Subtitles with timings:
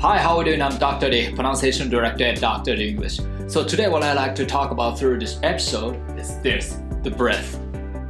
[0.00, 0.61] Hi, how are you doing?
[0.61, 1.09] I'm Dr.
[1.09, 2.75] D, pronunciation director at Dr.
[2.75, 3.19] D English.
[3.47, 7.59] So today what I like to talk about through this episode is this, the breath.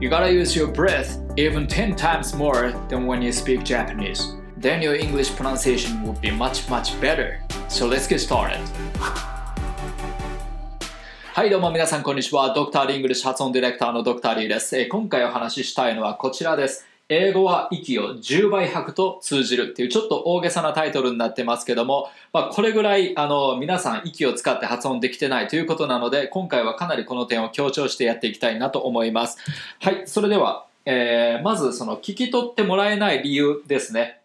[0.02, 4.36] You gotta use your breath even 10 times more than when you speak Japanese.
[4.58, 7.40] Then your English pronunciation will be much much better.
[7.70, 8.60] So let's get started.
[11.34, 12.54] はいどうも皆さんこんにちは。
[12.54, 14.78] ドクターリングリッシュ発音ディレクターのドクターリーです。
[14.78, 16.86] えー今回お話ししたいのはこちらです。
[17.12, 29.38] 英語は息を10倍吐くと通じるっていうちょっと大げさなタイトルになってますけども、まあ、これぐらいあの皆さん息を使って発音できてないということなので今回はかなりこの点を強調してやっていきたいなと思います。
[29.82, 34.22] はい、それでは、えーまずその聞き取ってもらえない理由ですね。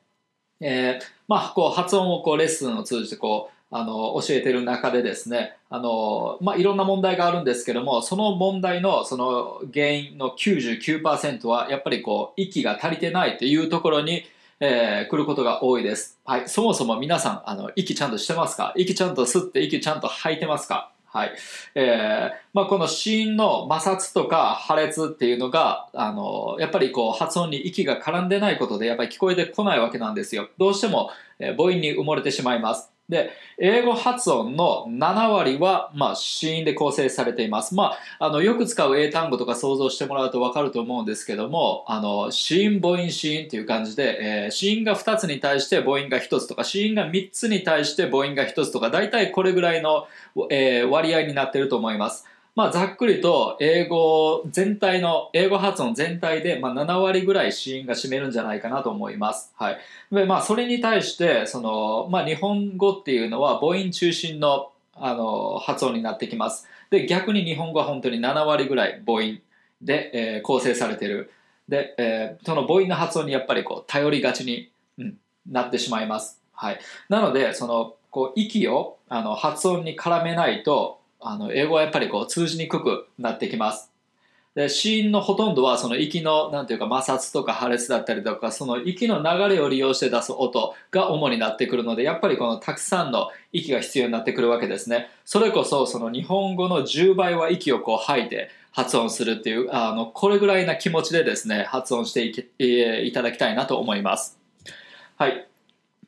[0.60, 14.24] えーまあ、こう発音をこうレッスンを通じてこうあの教えてる中でですねあの、まあ、いろんな問題があるんですけどもその問題のその原因の99%はやっぱりこう息が足りてないというところに、
[14.60, 18.72] えー来ることが多いです、はい、そもそも皆さんあの息ちゃんとしてますか？
[18.76, 20.92] 息ちゃんと吸って息ちゃんと吐いてますか？
[21.06, 21.32] はい。
[21.74, 30.48] えーまあ、この子音の摩擦とか破裂っていうのがあのやっぱりこう発音に息が絡んでないことでやっぱり聞こえてこないわけなんですよ。
[30.58, 32.90] どうしても、えー母音に埋もれてしまいます。
[33.08, 50.06] で英語発音の7割は、まあ、子音で構成されています、まあ、あのよく使う英単語とか想像してもらうとわかると思うんですけどもあの子音母音子音っていう感じで、えー子音が2つに対して母音が1つとか子音が3つに対して母音が1つとか大体これぐらいの、
[50.50, 52.26] えー割合になってると思います。
[52.56, 59.52] まあ、ざっくりと英語全体の英語発音全体で、まあ、7割ぐらい子音が占めるんじゃないかなと思います。
[59.56, 59.78] はい。
[60.10, 66.66] で、まあ、それに対して、その、まあ、日本語っていうのは母音中心の、あの、発音になってきます。
[66.88, 69.38] で、逆に日本語は本当に7割ぐらい母音
[69.82, 71.30] で、えー構成されてる。
[71.68, 76.40] で、えーその母音の発音にやっぱりこう、頼りがちに、うん、なってしまいます。
[76.54, 76.78] はい。
[77.10, 83.90] なので、その、こう、息を、あの、発音に絡めないと、あの英語はやっぱりこう通じにくくなってきます。
[84.56, 95.10] で子音のほとんどはその息のなんていうか摩擦とか破裂だったりとかその息の流れを利用して出す音が主になってくるのでやっぱりこのたくさんの息が必要になってくるわけですね。
[95.26, 104.38] それこそその日本語の10倍は息をこう吐いて発音するっていうあのこれぐらいな気持ちでですね発音していけえーいただきたいなと思います。
[105.16, 105.46] はい。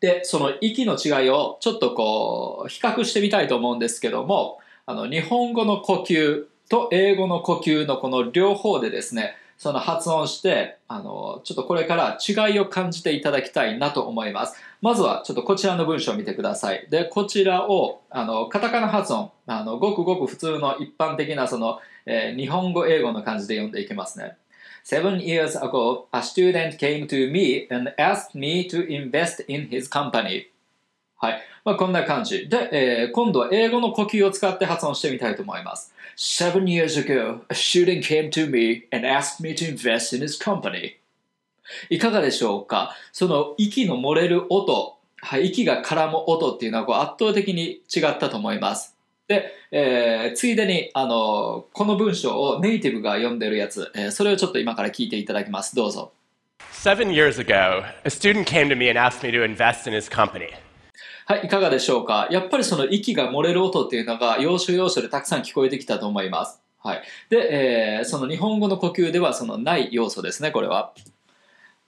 [0.01, 14.57] でその息の違いをちょっとこう比較してみたいと思うんですけどもあの日本語の呼吸と英語の呼吸のこの両方でですねその発音してあのちょっとこれから違いを感じていただきたいなと思います。
[14.81, 16.87] まずはちょっとこちらの文章を見てください。
[16.89, 24.39] でこちらをあのカタカナ発音あのごくごく普通の一般的なその、えー日本語英語の感じで読んでいきますね。
[24.87, 30.47] Seven years ago, a student came to me and asked me to invest in his company.
[31.19, 31.43] はい。
[31.65, 32.49] まあ、こんな感じ。
[32.49, 35.93] で、えー今度は英語の呼吸を使って発音してみたいと思います。
[36.17, 40.97] Seven years ago, a student came to me and asked me to invest in his company.
[41.91, 42.95] いかがでしょうか？
[43.13, 48.97] その息の漏れる音、はい、息が絡む音っていうのはこう圧倒的に違ったと思います。
[49.27, 55.75] で、えーついでに、あの、この文章をネイティブが読んでるやつ、えーそれをちょっと今から聞いていただきます。
[55.75, 56.13] どうぞ。
[56.73, 60.51] Seven years ago, a student came to me and asked me to invest in his company.
[61.31, 62.27] はい、いかがでしょうか？
[62.31, 66.63] やっぱりその息が漏れる音っていうのが要所要所でたくさん聞こえてきたと思います。
[66.79, 67.03] はい。
[67.29, 70.95] で、えーその日本語の呼吸ではそのない要素ですね、これは。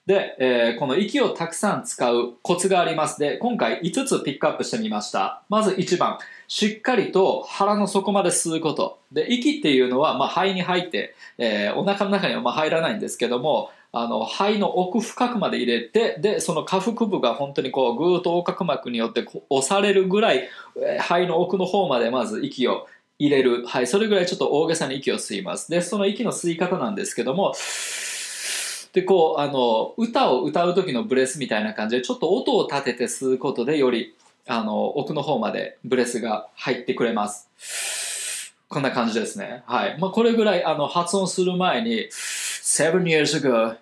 [0.05, 3.19] で、えーこの息をたくさん使うコツがあります。
[3.19, 5.43] で、今回5つピックアップしてみました。
[5.49, 6.19] まず1番、
[6.53, 8.99] しっかりと腹の底まで吸うこと。
[9.13, 20.49] で、息っていうのは、まあ、肺に入って、えーお腹の中にはまあ入らないんですけども、あの肺の奥深くまで入れてでその下腹部が本当にこうぐーっと横隔膜によって押されるぐらい
[21.01, 22.87] 肺の奥の方までまず息を
[23.19, 27.53] 入れる、はい、それぐらいちょっと大げさに息を吸いますでその息の吸い方なんですけども
[28.93, 34.15] でこうあの歌を歌う時のブレスみたいな感じでちょっと音を立てて吸うことでより
[34.47, 38.55] あの奥の方までブレスが入ってくれます。
[38.69, 39.65] こんな感じですね。
[39.67, 43.77] はい、まあ、これぐらいあの発音する前に Seven years ago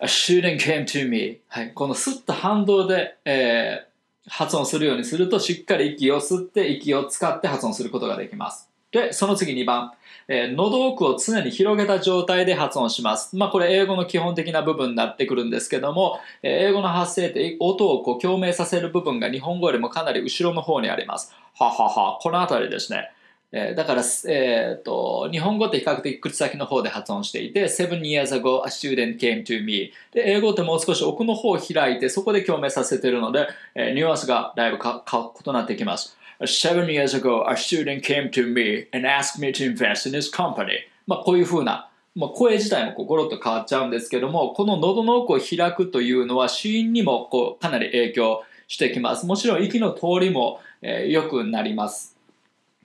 [0.00, 1.38] a student came to me.
[1.48, 3.96] はい、この吸っと反動で、えー
[4.28, 8.68] 発音するようにするとしっかり息を吸って息を使って発音することができます。
[8.96, 9.92] でその次2番
[10.28, 13.36] えー喉奥を常に広げた状態で発音します。
[13.36, 21.32] まあこれ英語の基本的な部分になってくるんですけども、えー英語の発声って音をこう共鳴させる部分が日本語よりもかなり後ろの方にあります。
[21.54, 23.12] ははは、この辺りですね。
[23.52, 33.46] えーだから、えー、と日本語って比較的口先の方で発音していて Seven years ago a student came to me で英語ってもう少し奥の方を開いてそこで共鳴させてるので、
[33.76, 40.30] えーニュアンスがだいぶかか異なってきます Seven years ago a student came to me and asked me to invest in his
[40.30, 40.88] company.
[41.06, 49.26] まあこういう風なまあ、声自体もこうゴロッと変わっちゃうんですけどもこの喉の奥を開くというのは死因にもこうかなり影響してきます。
[49.26, 52.16] もちろん息の通りも、えーくなります。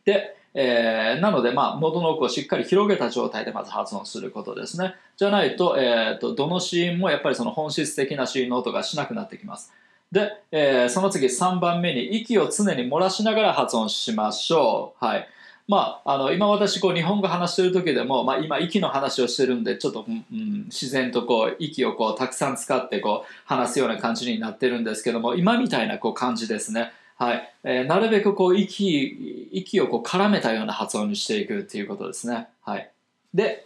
[0.06, 4.96] で、えーなので、まあ、喉の奥をしっかり広げた状態でまず発音することですね。
[5.16, 9.72] じゃないと,、えー、とどのシーンもやっぱりその本質的なシーンの音がしなくなってきます。
[10.12, 15.28] で、えーその次3番目に息を常に漏らしながら発音しましょうはい
[15.68, 26.92] まあ、あの今私こう日本語話してる時でも、まあ、今息の話をしてるんでちょっと、うん自然とこう息をこうたくさん使ってこう話すような感じになってるんですけども今みたいなこう感じですね。
[27.16, 32.48] はいえーなるべくこう息息をこう絡めたような発音にしていくっていうことですね。
[32.64, 32.90] はい、
[33.34, 33.66] で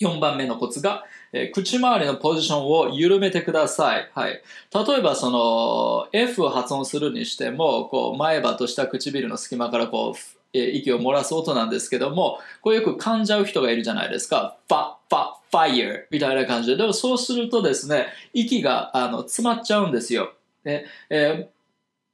[0.00, 4.10] 4番目のコツが、えー口周りのポジションを緩めてください。
[4.14, 14.56] はい、例えばその F を発音するにしてもこう前歯と下唇の隙間からこうえー息を漏らす音なんですけどもこれよく噛んじゃう人がいるじゃないですか。
[14.68, 16.76] ファ、ファ、ファイヤーみたいな感じで。
[16.76, 20.32] でもそうするとですね、息があの詰まっちゃうんですよ。
[20.64, 21.55] でえー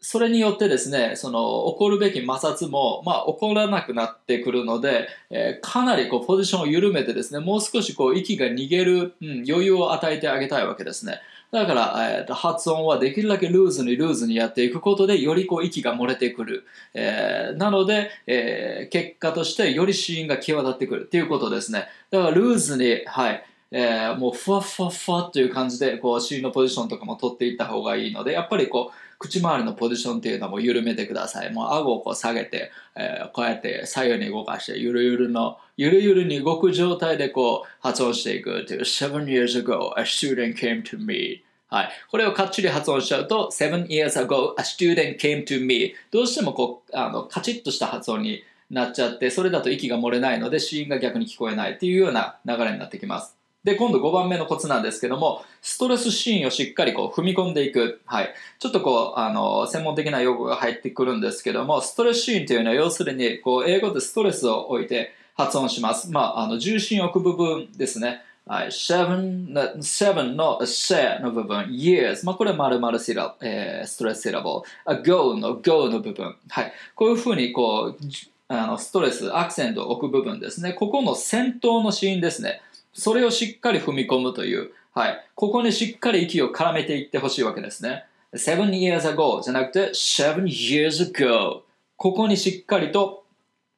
[0.05, 11.21] それによってですね、その起こるべき摩擦も、まあ、起こらなくなってくるので、えーかなりこうポジションを緩めてですね、もう少しこう息が逃げる、うん、余裕を与えてあげたいわけですね。
[11.53, 16.65] だから、えーと発音はできるだけルーズにルーズにやっていくことで、よりこう息が漏れてくる。
[16.95, 21.87] えーなので、えー結果としてより子音が際立ってくるっていうことですね。
[22.11, 23.45] だからルーズに、はい。
[23.73, 31.53] えーもうふわふわふわという感じでこう子音のポジションとかも取っていった方がいいのでやっぱりこう口周りのポジションっていうのも緩めてください。
[31.53, 41.43] もう顎をこう下げて、えーこうやって左右に動かしてゆるゆるのゆるゆるに動く状態でこう発音していくっていう Seven years ago a student came to me.
[41.69, 45.95] はい、これをかっちり発音しちゃうと Seven years ago a student came to me.
[46.11, 53.42] どうしてもこうあのカチッとした発音になっちゃってそれだと息が漏れないので子音が逆に聞こえないっていうような流れになってきます。
[53.65, 68.23] で今度5番目のコツなんですけどもストレスシーンをしっかりこう踏み込んでいく、はい、ちょっとこうあの専門的な用語が入ってくるんですけどもストレスシーンというのは要するにこう英語でストレスを置いて発音します、まあ、あの重心を置く部分ですね。
[68.45, 71.69] はい、seven, seven の se の部分。
[71.71, 74.65] years、まあ、これ丸々シラ、えーストレスシラボ。
[75.05, 78.05] go の go の部分、はい、こういうふうにこう
[78.49, 80.73] あのストレスアクセントを置く部分ですね。
[80.73, 82.61] ここの先頭のシーンですね。
[82.93, 88.05] それをしっかり踏み込むという、はい、ここにしっかり息を絡めていってほしいわけですね
[88.35, 91.63] seven years ago じゃなくて seven years ago
[91.97, 93.25] ここにしっかりと、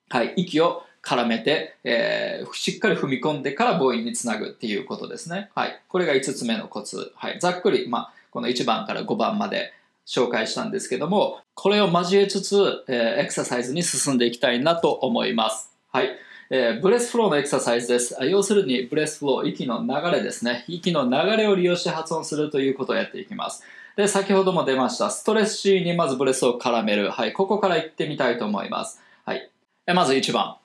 [0.08, 5.50] はい、息を絡めて、えーしっかり踏み込んでから母音につなぐっていうことですね。
[5.55, 5.82] はい。
[5.88, 7.12] これが5つ目のコツ。
[7.14, 7.38] はい。
[7.40, 9.72] ざっくり、まあ、この1番から5番まで
[10.06, 15.70] 紹介したんですけども、これを交えつつ、えーエクササイズに進んでいきたいなと思います。
[15.93, 16.11] はい。
[16.50, 18.17] えー breath flow のエクササイズです。
[18.23, 20.64] 要するに、 breath flow、息の流れですね。
[20.69, 23.62] 息の流れを利用して発音するということをやっていきます。
[23.96, 27.11] で、先ほども出ました、ストレス C にまずブレスを絡める。
[27.11, 27.32] はい。
[27.32, 29.00] ここから行ってみたいと思います。
[29.25, 29.49] はい。
[29.94, 30.56] まず1番。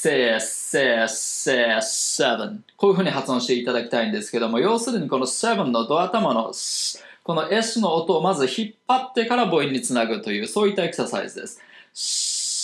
[0.00, 6.52] せせせ seven こういうふうに発音していただきたいんですけども要するにこの seven のド頭の
[7.24, 11.60] この S の音をまず引っ張ってから母音につなぐというそういったエクササイズです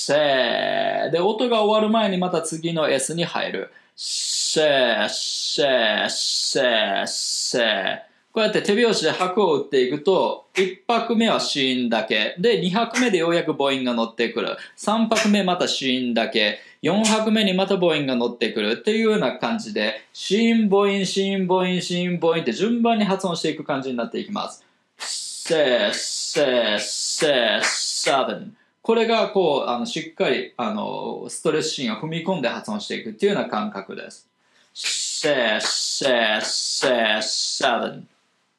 [0.07, 12.35] せーで音が終わる前にまた次の S に入るせせせせこうやって手拍子で拍を打っていくと、1拍目は子音だけ。
[12.41, 14.57] で、2拍目でようやく母音が乗ってくる。
[14.77, 16.59] 3拍目また子音だけ。
[16.83, 24.65] 4拍目にまた母音が乗ってくるっていうような感じで、子音、母音、子音、母音、子音、母音って順番に発音していく感じになっていきます。
[24.99, 28.57] せ、せ、せ、セブン。
[28.85, 34.29] これがこう、あの、しっかり、あの、ストレスシーンを踏み込んで発音していくっていうような感覚です。
[34.75, 38.07] せ、せ、せ、セブン。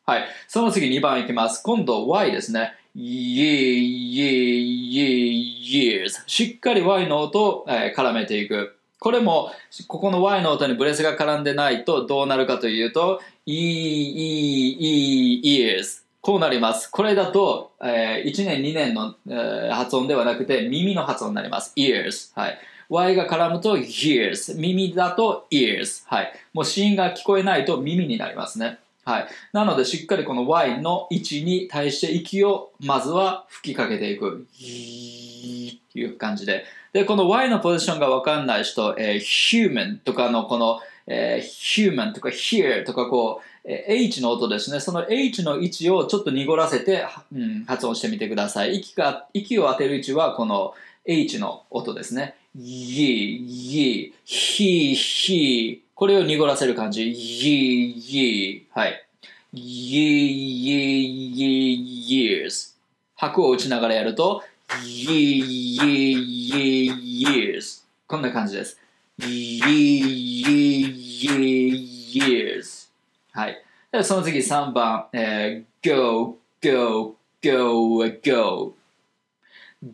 [0.03, 0.25] はい。
[0.47, 1.61] その次2番いきます。
[1.61, 2.73] 今度 Y ですね。
[2.95, 3.83] ye,
[4.15, 4.63] ye,
[4.93, 6.23] ye, years。
[6.25, 8.75] しっかり Y の音を、え絡めていく。
[8.99, 9.51] これも、
[9.87, 16.04] ここの Y の音にブレスが絡んでないとどうなるかというと、e, e, e, years。
[16.25, 16.89] こうなります。
[16.89, 21.71] これだと、えー1年2年の、えー発音ではなくて耳の発音になります。
[21.75, 22.31] ears。
[22.33, 22.57] はい。
[22.89, 24.59] Y が絡むと years。
[24.59, 26.03] 耳だと ears。
[26.07, 26.33] はい。
[26.51, 28.79] もう子音が聞こえないと耳になりますね。
[29.03, 29.27] はい。
[29.53, 34.47] なので、しっかりこの Y の位置に対して息をまずは吹きかけていく。
[34.47, 34.61] っ
[35.93, 36.65] ていう感じで。
[36.91, 44.79] で、この Y のポジションがわかんない人、えー、human とかのこの、えー、human とか here とかこう、H の音ですね。
[44.79, 48.77] その H の位置をちょっと濁らせて、うん、発音してみてください。
[48.77, 52.35] 息が、息を当てる位置はこの H の音ですね。
[52.55, 57.11] ye, ye, he, he これを濁らせる感じ。
[57.11, 59.05] ye, ye はい。
[59.51, 61.01] ye, ye,
[61.33, 62.75] ye, years
[63.15, 64.43] 拍を打ちながらやると
[64.83, 66.91] ye, ye, ye,
[67.27, 68.79] years こんな感じです。
[69.19, 70.43] ye, ye,
[71.23, 71.69] ye,
[72.13, 72.84] years
[73.35, 73.61] はい。
[73.91, 78.73] でその次3番、えー、go, go, go, go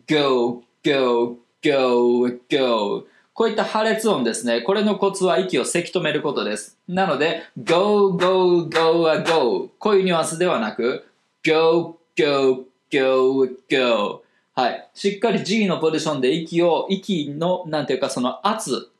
[0.06, 4.60] go, go, go, go こういった破裂音ですね。
[4.60, 6.78] これのコツは息をせき止めることです。
[6.86, 11.04] なので、go, go, go, go こういうニュアンスではなく、
[11.44, 14.22] go, go, go, go
[14.54, 14.88] はい。
[14.94, 18.90] しっかり G のポジションで息を、息の、なんていうかその圧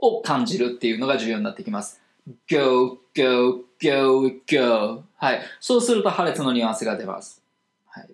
[0.00, 2.00] を感じるっていうのが重要になってきます。
[2.50, 5.40] Go, go, go, go はい。
[5.60, 7.42] そうすると破裂のニュアンスが出ます。
[7.86, 8.08] はい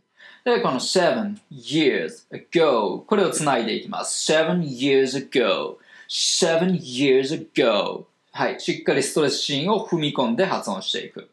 [0.45, 4.33] で、この seven years ago これをつないでいきます。
[4.33, 5.77] seven years ago
[6.09, 8.61] seven years ago はい。
[8.61, 11.31] しっかりストレスシーンを踏み込んで発音していく。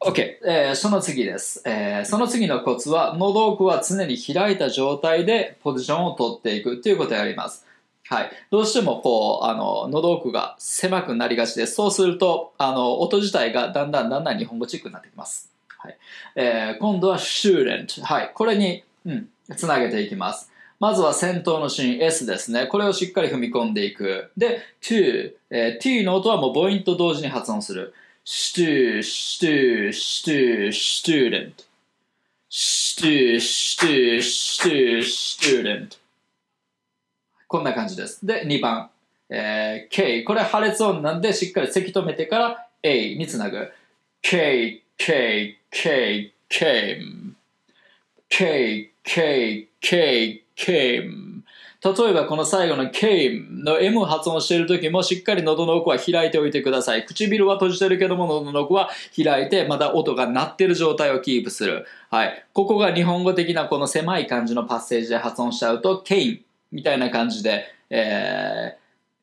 [0.00, 7.63] OK、えー、その次です、えー、その次のコツは、喉奥は常に開いた状態でポジションを取っていくということをやります。
[8.06, 8.30] はい。
[8.50, 11.74] どうしても、こう、あの、喉奥が狭くなりがちです。
[11.74, 15.50] そうすると、あの、音自体がだんだんだんだん日本語チックになってきます。
[15.78, 15.98] はい
[16.34, 18.02] えー、今度は student。
[18.02, 18.30] はい。
[18.34, 20.50] これに、うん、つなげていきます。
[20.80, 22.66] まずは先頭のシーン S ですね。
[22.66, 24.30] これをしっかり踏み込んでいく。
[24.36, 27.94] で、to、えー、t の音はもう母音と同時に発音する。
[28.24, 31.52] stu, stu, stu, student.
[32.50, 35.98] stu, stu, stu, student.
[37.54, 38.26] こんな感じです。
[38.26, 38.90] で、2番。
[39.30, 40.24] えー、K。
[40.24, 43.70] これ破裂音なんでしっかりせき止めてから A につなぐ。
[44.22, 47.34] K, K, K, came.
[48.28, 57.06] K, K, K, 例えばこの最後の came の M 発音している時もしっかり喉の奥は開いておいてください。
[57.06, 61.86] 唇は閉じてるけども喉の奥は開いてまた音が鳴ってる状態をキープする。
[62.10, 62.44] はい。
[62.52, 66.40] ここが日本語的なこの狭い感じのパッセージで発音しちゃうと came
[66.74, 68.76] みたいな感じで、え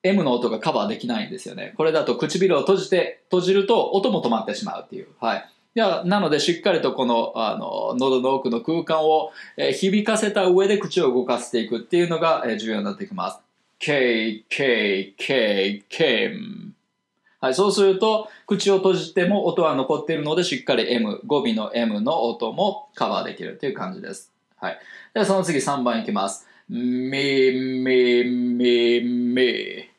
[0.03, 1.74] ー、M の音がカバーできないんですよね。
[1.77, 5.08] これだと唇を閉じて、閉じると音も止まってしまうっていう。
[5.20, 5.46] はい。
[5.74, 13.39] いやなのでしっかりとこのあの喉の奥の空間を、えー、響かせた上で口を動かしていくっていうのが、えー、重要になってきます。
[13.79, 16.38] K, K, K, K
[17.39, 24.31] はい、そうすると口を閉じても音は残っているのでしっかり M 語尾の M の音もカバーできるという感じです。
[24.58, 24.79] はい、
[25.13, 26.48] ではその次3番いきます。
[26.74, 29.90] みみみみ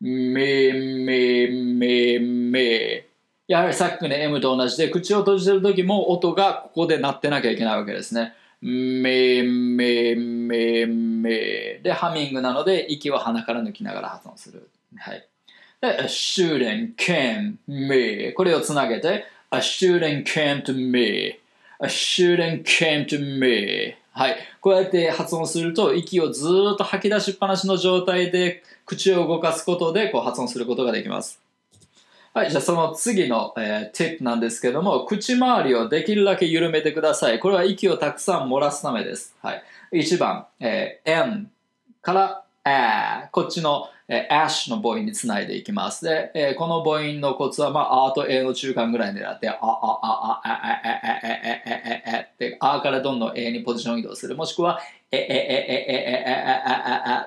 [0.00, 3.02] みみみみ
[3.48, 8.32] やはりさっきの M と同じで口を閉じてる時も音がここで鳴ってなきゃいけないわけですね。
[8.60, 14.70] めめめめでハミングなので息を鼻から抜きながら発音する。
[14.96, 15.26] はい。
[15.80, 21.40] で、a student came me これをつなげて a student came to me
[21.80, 24.36] a student came to me はい。
[24.60, 31.40] こうやって発音すると息をずっと吐き出しっぱなしの状態で口を動かすことでこう発音することができます。
[32.34, 37.38] はい、じゃあその次の、えー、ティップなんですけども、口周りをできるだけ緩めてください。
[37.38, 39.36] これは息をたくさん漏らすためです。
[39.42, 39.62] はい。
[39.92, 41.50] 1番、えー、M
[42.00, 46.04] から A、こっちの、えー、ash の母音につないでいきます。
[46.04, 54.36] で、えー、この母音のコツは、まあ、あと A の中間ぐらい狙って、あ、あ、あ、あ、あ、あ、あ、あ、あ、あ、あ、って、あからどんどん A にポジション移動する。
[54.36, 56.52] もしくは、え、え、え、え、え、え、え、え、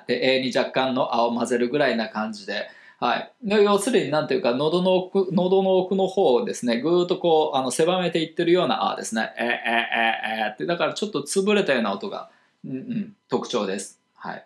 [0.07, 2.67] え、えで A に若干のあを混ぜるぐらいな感じで、
[2.99, 12.29] はい、要するに何ていうか喉の奥喉の奥の方をですねぐーっとこうあの狭めていってるような「あ」ですね「ええええってだからちょっと潰れたような音が、
[12.65, 14.01] うんうん、特徴です。
[14.15, 14.45] はい、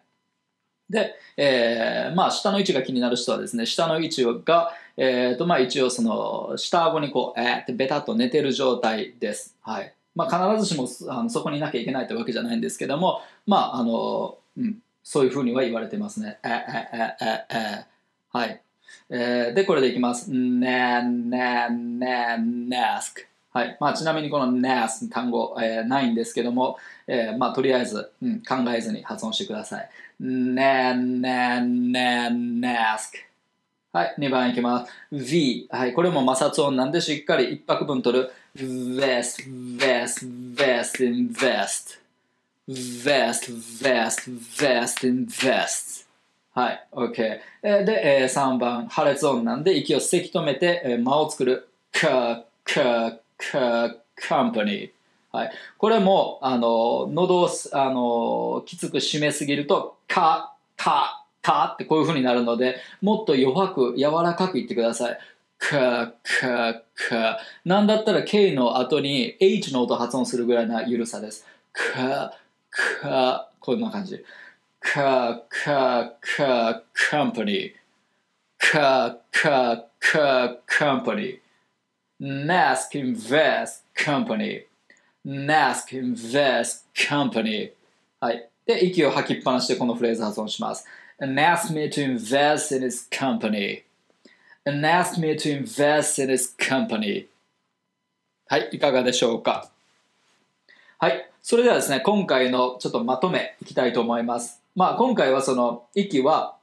[0.90, 9.56] で、えー、まあ下の位置が気になる人はですね下の位置が、えーとまあ、一応その下顎にこう「えー」ってベタっと寝てる状態です。
[9.62, 16.40] はいまあ、必ずしもあのそこにいなきゃいけないってわけじゃないんですけどもまああの、うん、そういうふうには言われてますね。
[16.44, 16.52] ええ
[16.94, 17.56] えええ
[17.86, 17.86] え
[18.32, 18.62] はい。
[19.10, 20.32] えー、で、これでいきます。
[20.32, 23.29] な、な、な、なすく。
[23.52, 23.78] はい。
[23.80, 26.78] まあ、ちなみにこの nas 単語、えー、ないんですけども、
[27.08, 29.90] えー、まあ、とりあえず、うん、考えずに発音してください。
[30.20, 33.30] な、な、な、なすく。
[33.92, 34.92] はい、2番いきます。
[35.12, 35.68] V。
[35.72, 38.32] はい、これも摩擦音なんでしっかり一拍分取る。
[38.56, 39.44] vest,
[39.78, 42.00] vest, vest, invest.
[42.68, 43.52] vest,
[43.82, 46.06] vest, vest, invest.
[46.54, 47.16] はい、OK。
[47.64, 51.68] で、3番、破裂音なんで息をせき止めて、間を作る。
[51.92, 54.92] か、か、company。
[55.32, 65.20] はい、これも、あの、喉をす、あの、きつく締めすぎると、か、か、かってこういう風になるので、もっと弱く、柔らかく言ってください。
[65.60, 67.40] か、か、か。
[67.64, 71.46] なんだったら K の後に H の音発音するぐらいな緩さです。
[71.74, 72.34] か、
[72.70, 74.24] か、こんな感じ。
[74.80, 77.74] か、か、か、company。
[78.58, 81.40] か、か、か、company。
[82.22, 84.66] Nask Invest Company。
[85.26, 87.72] Nask Invest Company。
[88.20, 88.50] はい。
[88.66, 90.86] で、息を吐きっぱなしでこのフレーズ発音します。
[91.22, 93.84] And asked me to invest in his company.
[94.66, 97.28] And asked me to invest in his company.
[98.48, 99.70] はい、いかがでしょうか？
[100.98, 104.62] はい、それではですね、今回のちょっとまとめいきたいと思います。
[104.76, 106.56] まあ、今回はその息は、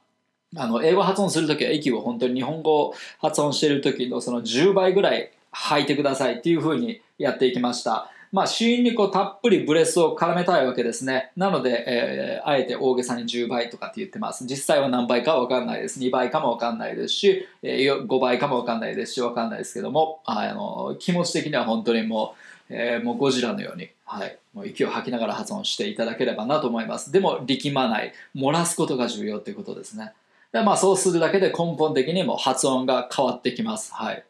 [0.55, 8.11] あの、英語発音するときは息を本当に日本語発音しているときのその10倍ぐらい吐いてくださいっていう風にやっていきました。
[8.31, 11.31] まあ、子音にこうたっぷりブレスを絡めたいわけですね。
[11.37, 14.45] なので、えーあえて大げさに10倍とかって言ってます。
[14.45, 15.99] 実際は何倍かは分かんないです。
[15.99, 22.35] 2倍かも分かんないですし、えー5倍かも分かんないですし、分かんないですけども、ああの気持ち的には本当にも
[22.69, 27.11] う、えーもうゴジラのように、はい、もう息を吐きながら発音していただければなと思います。
[27.11, 30.11] でも力まない、漏らすことが重要ということですね。
[30.51, 33.93] でまあ、そうするだけで根本的にも発音が変わってきます。
[33.93, 34.23] はい。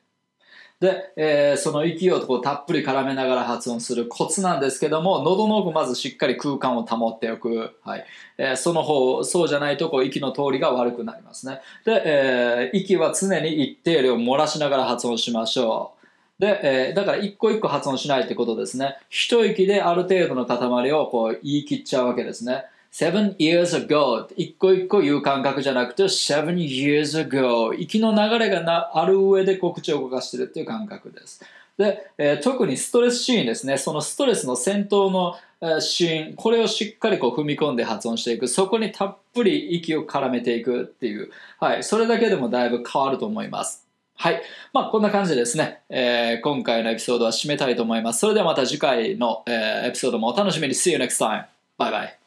[0.80, 8.06] で、えーその息をこうたっぷり絡めながら発音するコツなんですけども喉の奥まずしっかり空間を保っておく、はい。
[8.38, 11.62] えーその方そうじゃないとこう息の通りが悪くなりますね。
[11.84, 15.94] で、えー息は常に一定量漏らしながら発音しましょ
[16.40, 16.42] う。
[16.42, 18.98] で、えーだから一個一個発音しないってことですね。
[19.10, 22.66] 一息である程度の塊をこう言い切っちゃうわけですね。
[22.92, 31.44] Seven years ago 一個一個言う感覚じゃなくて seven years ago 息の流れがなある上でこう口を動かしてるっていう感覚です
[31.78, 35.36] で、えー特にストレスシーンですねそのストレスの先頭の、
[35.80, 43.88] シーンこれをしっかりこう踏み込んで発音していくそこにたっぷり息を絡めていくっていう、はい、それだけでもだいぶ変わると思います
[44.20, 44.42] はい。
[44.74, 48.20] まあ、こんな感じでですね、えー今回のエピソードは締めたいと思います。
[48.20, 50.74] それではまた次回の、えーエピソードもお楽しみに。
[50.74, 51.46] See you next time.
[51.78, 52.27] Bye bye.